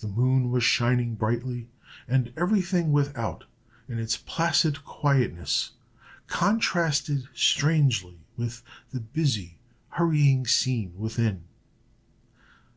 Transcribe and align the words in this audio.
The 0.00 0.08
moon 0.08 0.50
was 0.50 0.64
shining 0.64 1.14
brightly, 1.14 1.68
and 2.08 2.32
every 2.36 2.60
thing 2.62 2.90
without, 2.90 3.44
in 3.86 4.00
its 4.00 4.16
placid 4.16 4.84
quietness, 4.84 5.70
contrasted 6.26 7.28
strangely 7.32 8.18
with 8.36 8.64
the 8.90 8.98
busy, 8.98 9.58
hurrying 9.90 10.48
scene 10.48 10.94
within. 10.98 11.44